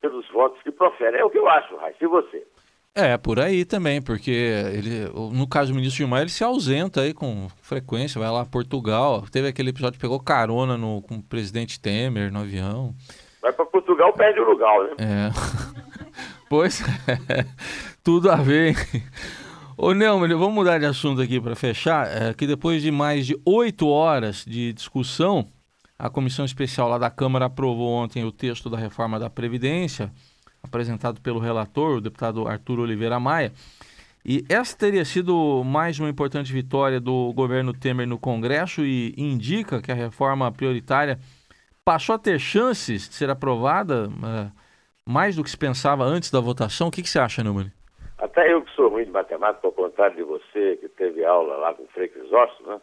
pelos 0.00 0.28
votos 0.30 0.60
que 0.62 0.70
proferem. 0.70 1.20
É 1.20 1.24
o 1.24 1.30
que 1.30 1.38
eu 1.38 1.48
acho, 1.48 1.76
Raíssa. 1.76 2.04
E 2.04 2.06
você? 2.06 2.46
É, 2.94 3.16
por 3.16 3.40
aí 3.40 3.64
também, 3.64 4.02
porque 4.02 4.30
ele, 4.30 5.08
no 5.32 5.48
caso 5.48 5.72
do 5.72 5.76
ministro 5.76 5.96
Gilmar, 5.96 6.20
ele 6.20 6.30
se 6.30 6.44
ausenta 6.44 7.00
aí 7.00 7.14
com 7.14 7.48
frequência, 7.62 8.20
vai 8.20 8.30
lá 8.30 8.42
a 8.42 8.46
Portugal. 8.46 9.24
Teve 9.32 9.48
aquele 9.48 9.70
episódio 9.70 9.94
que 9.94 10.02
pegou 10.02 10.20
carona 10.20 10.76
no, 10.76 11.00
com 11.00 11.14
o 11.14 11.22
presidente 11.22 11.80
Temer 11.80 12.30
no 12.30 12.40
avião. 12.40 12.94
Vai 13.40 13.50
para 13.50 13.64
Portugal, 13.64 14.12
perde 14.12 14.40
o 14.40 14.44
lugar, 14.44 14.78
né? 14.84 14.90
É. 14.98 15.30
pois 16.50 16.82
é, 17.08 17.46
tudo 18.04 18.30
a 18.30 18.36
ver. 18.36 18.76
Ô 19.74 19.94
Neumann, 19.94 20.28
vamos 20.34 20.54
mudar 20.54 20.78
de 20.78 20.84
assunto 20.84 21.22
aqui 21.22 21.40
para 21.40 21.56
fechar, 21.56 22.06
é, 22.06 22.34
que 22.34 22.46
depois 22.46 22.82
de 22.82 22.90
mais 22.90 23.26
de 23.26 23.40
oito 23.46 23.88
horas 23.88 24.44
de 24.46 24.70
discussão, 24.74 25.48
a 25.98 26.10
comissão 26.10 26.44
especial 26.44 26.90
lá 26.90 26.98
da 26.98 27.10
Câmara 27.10 27.46
aprovou 27.46 27.90
ontem 27.90 28.22
o 28.22 28.30
texto 28.30 28.68
da 28.68 28.76
reforma 28.76 29.18
da 29.18 29.30
Previdência, 29.30 30.12
apresentado 30.62 31.20
pelo 31.20 31.38
relator, 31.38 31.96
o 31.96 32.00
deputado 32.00 32.46
Arthur 32.46 32.80
Oliveira 32.80 33.18
Maia. 33.18 33.52
E 34.24 34.44
essa 34.48 34.76
teria 34.76 35.04
sido 35.04 35.64
mais 35.64 35.98
uma 35.98 36.08
importante 36.08 36.52
vitória 36.52 37.00
do 37.00 37.32
governo 37.32 37.72
Temer 37.72 38.06
no 38.06 38.18
Congresso 38.18 38.84
e 38.84 39.12
indica 39.16 39.82
que 39.82 39.90
a 39.90 39.94
reforma 39.94 40.50
prioritária 40.52 41.18
passou 41.84 42.14
a 42.14 42.18
ter 42.18 42.38
chances 42.38 43.08
de 43.08 43.14
ser 43.16 43.28
aprovada 43.30 44.08
uh, 44.08 44.52
mais 45.04 45.34
do 45.34 45.42
que 45.42 45.50
se 45.50 45.58
pensava 45.58 46.04
antes 46.04 46.30
da 46.30 46.38
votação. 46.38 46.86
O 46.86 46.90
que, 46.90 47.02
que 47.02 47.08
você 47.08 47.18
acha, 47.18 47.42
Neumann? 47.42 47.72
Até 48.16 48.52
eu 48.52 48.62
que 48.62 48.70
sou 48.76 48.88
ruim 48.88 49.04
de 49.04 49.10
matemática, 49.10 49.66
ao 49.66 49.72
contrário 49.72 50.14
de 50.14 50.22
você, 50.22 50.76
que 50.76 50.88
teve 50.90 51.24
aula 51.24 51.56
lá 51.56 51.74
com 51.74 51.82
o 51.82 51.88
Frei 51.88 52.06
Crisóstomo, 52.06 52.68
né? 52.68 52.80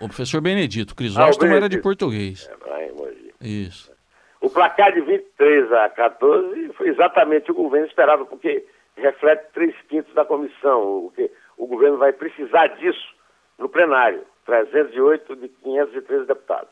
O 0.00 0.08
professor 0.08 0.40
Benedito. 0.40 0.96
Crisóstomo 0.96 1.52
ah, 1.52 1.56
era 1.56 1.68
de 1.68 1.78
português. 1.80 2.50
É, 2.50 2.68
lá 2.68 2.82
em 2.82 2.92
Mogi. 2.94 3.34
Isso. 3.40 3.92
O 4.40 4.48
placar 4.48 4.92
de 4.92 5.00
23 5.02 5.72
a 5.72 5.88
14 5.90 6.72
foi 6.72 6.88
exatamente 6.88 7.50
o 7.50 7.54
governo 7.54 7.86
esperava, 7.86 8.24
porque 8.24 8.64
reflete 8.96 9.52
três 9.52 9.74
quintos 9.82 10.12
da 10.14 10.24
comissão. 10.24 11.06
O, 11.06 11.12
que, 11.14 11.30
o 11.58 11.66
governo 11.66 11.98
vai 11.98 12.12
precisar 12.12 12.68
disso 12.68 13.14
no 13.58 13.68
plenário, 13.68 14.24
308 14.46 15.36
de 15.36 15.48
513 15.48 16.26
deputados. 16.26 16.70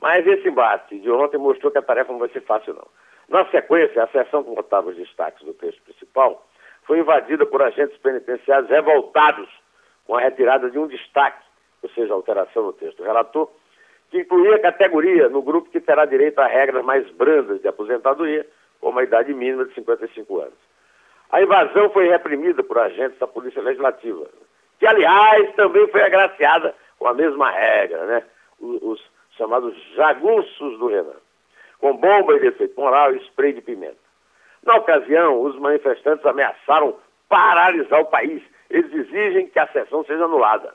Mas 0.00 0.26
esse 0.26 0.48
embate 0.48 0.98
de 0.98 1.10
ontem 1.10 1.38
mostrou 1.38 1.70
que 1.70 1.78
a 1.78 1.82
tarefa 1.82 2.12
não 2.12 2.18
vai 2.18 2.28
ser 2.30 2.42
fácil, 2.42 2.74
não. 2.74 2.86
Na 3.28 3.48
sequência, 3.50 4.02
a 4.02 4.08
sessão 4.08 4.42
que 4.42 4.54
votava 4.54 4.90
os 4.90 4.96
destaques 4.96 5.44
do 5.44 5.54
texto 5.54 5.80
principal 5.82 6.46
foi 6.82 6.98
invadida 6.98 7.46
por 7.46 7.62
agentes 7.62 7.96
penitenciários 7.98 8.68
revoltados 8.68 9.48
com 10.04 10.16
a 10.16 10.20
retirada 10.20 10.68
de 10.68 10.78
um 10.78 10.86
destaque, 10.86 11.42
ou 11.82 11.88
seja, 11.90 12.12
alteração 12.12 12.64
no 12.64 12.72
texto. 12.72 13.00
O 13.00 13.06
relator 13.06 13.50
que 14.10 14.20
incluía 14.20 14.60
categoria 14.60 15.28
no 15.28 15.42
grupo 15.42 15.70
que 15.70 15.80
terá 15.80 16.04
direito 16.04 16.38
a 16.38 16.46
regras 16.46 16.84
mais 16.84 17.08
brandas 17.12 17.60
de 17.60 17.68
aposentadoria, 17.68 18.46
como 18.80 18.98
a 18.98 19.04
idade 19.04 19.32
mínima 19.32 19.64
de 19.64 19.74
55 19.74 20.40
anos. 20.40 20.58
A 21.30 21.42
invasão 21.42 21.90
foi 21.90 22.08
reprimida 22.08 22.62
por 22.62 22.78
agentes 22.78 23.18
da 23.18 23.26
Polícia 23.26 23.62
Legislativa, 23.62 24.26
que, 24.78 24.86
aliás, 24.86 25.54
também 25.54 25.88
foi 25.88 26.02
agraciada 26.02 26.74
com 26.98 27.08
a 27.08 27.14
mesma 27.14 27.50
regra, 27.50 28.04
né? 28.06 28.22
Os, 28.60 28.82
os 28.82 29.10
chamados 29.36 29.74
jagunços 29.94 30.78
do 30.78 30.86
Renan, 30.86 31.16
com 31.78 31.96
bomba 31.96 32.38
de 32.38 32.46
efeito 32.46 32.80
moral 32.80 33.14
e 33.14 33.18
spray 33.24 33.52
de 33.52 33.62
pimenta. 33.62 33.96
Na 34.64 34.76
ocasião, 34.76 35.42
os 35.42 35.58
manifestantes 35.58 36.24
ameaçaram 36.24 36.96
paralisar 37.28 38.00
o 38.00 38.06
país. 38.06 38.42
Eles 38.70 38.92
exigem 38.92 39.46
que 39.48 39.58
a 39.58 39.66
sessão 39.68 40.04
seja 40.04 40.24
anulada. 40.24 40.74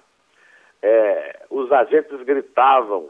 É, 0.82 1.46
os 1.50 1.72
agentes 1.72 2.22
gritavam 2.24 3.10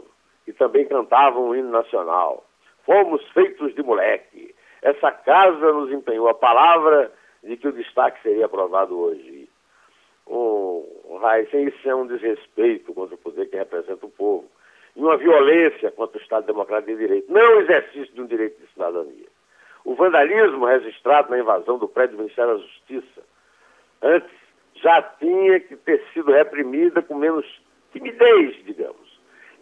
e 0.50 0.54
também 0.54 0.84
cantavam 0.86 1.50
o 1.50 1.56
hino 1.56 1.70
nacional. 1.70 2.44
Fomos 2.84 3.24
feitos 3.30 3.74
de 3.76 3.84
moleque. 3.84 4.56
Essa 4.82 5.12
casa 5.12 5.72
nos 5.72 5.92
empenhou 5.92 6.28
a 6.28 6.34
palavra 6.34 7.12
de 7.44 7.56
que 7.56 7.68
o 7.68 7.72
destaque 7.72 8.20
seria 8.24 8.48
aprovado 8.48 9.00
hoje. 9.00 9.48
Um, 10.28 10.84
Heisen, 11.24 11.68
isso 11.68 11.88
é 11.88 11.94
um 11.94 12.08
desrespeito 12.08 12.94
contra 12.96 13.14
o 13.14 13.20
poder 13.20 13.46
que 13.48 13.58
representa 13.58 14.08
o 14.08 14.10
povo. 14.10 14.50
E 14.96 15.00
uma 15.00 15.18
violência 15.18 15.92
contra 15.92 16.18
o 16.18 16.22
Estado 16.22 16.48
Democrático 16.48 16.94
de 16.94 16.98
Direito. 16.98 17.32
Não 17.32 17.58
o 17.58 17.62
exercício 17.62 18.12
de 18.12 18.22
um 18.22 18.26
direito 18.26 18.60
de 18.60 18.72
cidadania. 18.74 19.28
O 19.86 19.94
vandalismo 19.94 20.66
registrado 20.66 21.30
na 21.30 21.38
invasão 21.38 21.78
do 21.78 21.88
prédio 21.88 22.18
do 22.18 22.24
Ministério 22.24 22.56
da 22.56 22.64
Justiça, 22.64 23.22
antes, 24.02 24.32
já 24.76 25.00
tinha 25.20 25.60
que 25.60 25.76
ter 25.76 26.04
sido 26.12 26.32
reprimida 26.32 27.04
com 27.04 27.16
menos 27.16 27.46
timidez, 27.94 28.56
digamos. 28.66 29.09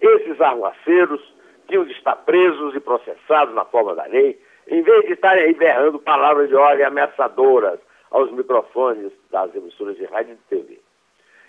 Esses 0.01 0.39
arruaceiros 0.39 1.21
tinham 1.67 1.85
de 1.85 1.91
estar 1.93 2.15
presos 2.17 2.75
e 2.75 2.79
processados 2.79 3.53
na 3.53 3.65
forma 3.65 3.95
da 3.95 4.05
lei, 4.05 4.39
em 4.67 4.81
vez 4.81 5.05
de 5.05 5.13
estarem 5.13 5.45
aí 5.45 5.53
berrando 5.53 5.99
palavras 5.99 6.49
de 6.49 6.55
ordem 6.55 6.85
ameaçadoras 6.85 7.79
aos 8.11 8.31
microfones 8.31 9.11
das 9.31 9.53
emissoras 9.55 9.97
de 9.97 10.05
rádio 10.05 10.33
e 10.33 10.35
de 10.35 10.43
TV. 10.43 10.79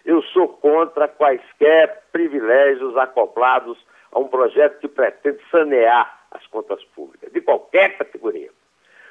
Eu 0.04 0.22
sou 0.22 0.48
contra 0.48 1.08
quaisquer 1.08 2.04
privilégios 2.12 2.96
acoplados 2.96 3.78
a 4.12 4.18
um 4.18 4.28
projeto 4.28 4.80
que 4.80 4.88
pretende 4.88 5.38
sanear 5.50 6.26
as 6.30 6.46
contas 6.46 6.82
públicas, 6.94 7.32
de 7.32 7.40
qualquer 7.40 7.96
categoria. 7.98 8.50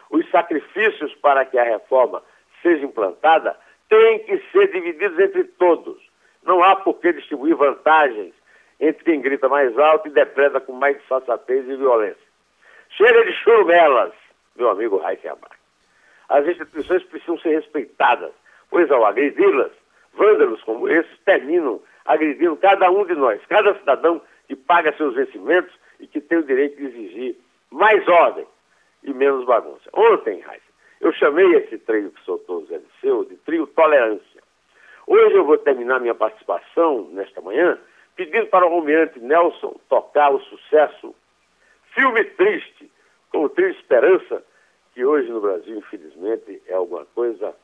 Os 0.09 0.29
sacrifícios 0.31 1.13
para 1.15 1.45
que 1.45 1.57
a 1.57 1.63
reforma 1.63 2.23
seja 2.61 2.85
implantada 2.85 3.55
têm 3.89 4.19
que 4.19 4.37
ser 4.51 4.71
divididos 4.71 5.19
entre 5.19 5.43
todos. 5.43 6.01
Não 6.43 6.63
há 6.63 6.75
por 6.77 6.95
que 6.95 7.13
distribuir 7.13 7.55
vantagens 7.55 8.33
entre 8.79 9.03
quem 9.03 9.21
grita 9.21 9.49
mais 9.49 9.77
alto 9.77 10.07
e 10.07 10.11
depreda 10.11 10.59
com 10.59 10.73
mais 10.73 10.97
desfaçatez 10.97 11.67
e 11.67 11.75
violência. 11.75 12.27
Chega 12.89 13.25
de 13.25 13.33
churumelas, 13.33 14.13
meu 14.55 14.69
amigo 14.69 14.97
Raíssa 14.97 15.31
Abac. 15.31 15.55
As 16.29 16.45
instituições 16.45 17.03
precisam 17.03 17.39
ser 17.39 17.55
respeitadas, 17.55 18.31
pois 18.69 18.89
ao 18.91 19.05
agredi-las, 19.05 19.71
vândalos 20.13 20.61
como 20.63 20.89
esses 20.89 21.19
terminam 21.25 21.81
agredindo 22.05 22.55
cada 22.57 22.89
um 22.89 23.05
de 23.05 23.15
nós, 23.15 23.41
cada 23.47 23.77
cidadão 23.77 24.21
que 24.47 24.55
paga 24.55 24.95
seus 24.95 25.15
vencimentos 25.15 25.73
e 25.99 26.07
que 26.07 26.21
tem 26.21 26.37
o 26.37 26.43
direito 26.43 26.77
de 26.77 26.85
exigir 26.85 27.35
mais 27.71 28.07
ordem 28.07 28.45
e 29.03 29.13
menos 29.13 29.45
bagunça. 29.45 29.89
Ontem, 29.93 30.39
Raíssa, 30.39 30.65
eu 31.01 31.11
chamei 31.13 31.45
esse 31.55 31.77
trio 31.79 32.11
que 32.11 32.23
soltou 32.23 32.65
Zé 32.65 32.77
Liceu 32.77 33.25
de 33.25 33.35
trio 33.37 33.67
tolerância. 33.67 34.41
Hoje 35.05 35.35
eu 35.35 35.45
vou 35.45 35.57
terminar 35.57 35.99
minha 35.99 36.15
participação, 36.15 37.09
nesta 37.11 37.39
manhã, 37.41 37.77
pedindo 38.17 38.47
para 38.47 38.65
o 38.65 38.69
romeante 38.69 39.19
Nelson 39.19 39.79
tocar 39.87 40.33
o 40.33 40.41
sucesso 40.41 41.15
Filme 41.93 42.25
Triste, 42.25 42.91
com 43.31 43.43
o 43.43 43.49
trio 43.49 43.69
Esperança, 43.69 44.43
que 44.93 45.05
hoje 45.05 45.29
no 45.29 45.39
Brasil, 45.39 45.77
infelizmente, 45.77 46.61
é 46.67 46.73
alguma 46.73 47.05
coisa 47.05 47.55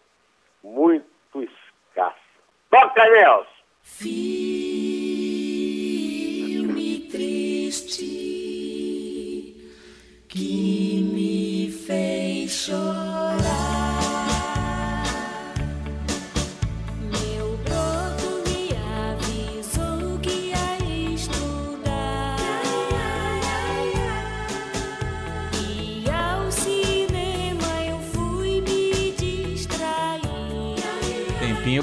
muito 0.63 1.05
escassa. 1.35 2.15
Toca, 2.69 3.03
Nelson! 3.09 3.47
Filme 3.81 4.13
triste 7.11 8.05
que 10.29 11.03
me 11.13 11.69
fez 11.69 12.51
chorar. 12.51 13.62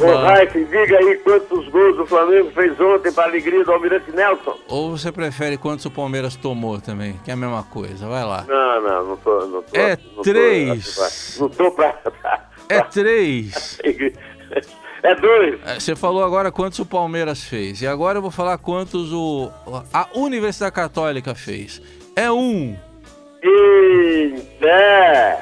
Ô. 0.02 0.16
Raíssa, 0.16 0.58
diga 0.58 0.98
aí 0.98 1.16
quantos 1.18 1.68
gols 1.68 1.98
o 1.98 2.06
Flamengo 2.06 2.50
fez 2.52 2.80
ontem 2.80 3.12
para 3.12 3.24
a 3.24 3.26
alegria 3.28 3.64
do 3.64 3.72
Almirante 3.72 4.10
Nelson. 4.12 4.56
Ou 4.68 4.96
você 4.96 5.10
prefere 5.12 5.56
quantos 5.56 5.84
o 5.84 5.90
Palmeiras 5.90 6.36
tomou 6.36 6.80
também, 6.80 7.20
que 7.24 7.30
é 7.30 7.34
a 7.34 7.36
mesma 7.36 7.62
coisa. 7.64 8.06
Vai 8.08 8.24
lá. 8.24 8.44
Não, 8.48 8.80
não, 8.82 9.06
não 9.08 9.16
tô. 9.16 9.40
Não 9.46 9.62
tô 9.62 9.76
É 9.78 9.96
não 9.96 10.14
tô- 10.16 10.22
três. 10.22 11.36
não 11.40 11.48
tô 11.48 11.70
pra. 11.72 11.92
pra- 11.92 12.48
É 12.68 12.80
três. 12.82 13.78
É 15.02 15.14
dois. 15.14 15.58
É, 15.64 15.80
Você 15.80 15.96
falou 15.96 16.22
agora 16.22 16.52
quantos 16.52 16.78
o 16.78 16.84
Palmeiras 16.84 17.42
fez. 17.42 17.80
E 17.80 17.86
agora 17.86 18.18
eu 18.18 18.22
vou 18.22 18.30
falar 18.30 18.58
quantos 18.58 19.10
o 19.14 19.50
a 19.94 20.06
Universidade 20.14 20.74
Católica 20.74 21.34
fez. 21.34 21.80
É 22.14 22.30
um. 22.30 22.76
Eita! 23.42 25.38